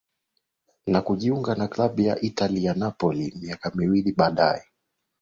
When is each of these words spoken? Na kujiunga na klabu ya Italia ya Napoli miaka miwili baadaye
Na 0.87 1.01
kujiunga 1.01 1.55
na 1.55 1.67
klabu 1.67 2.01
ya 2.01 2.21
Italia 2.21 2.69
ya 2.69 2.75
Napoli 2.75 3.33
miaka 3.41 3.71
miwili 3.75 4.11
baadaye 4.11 4.63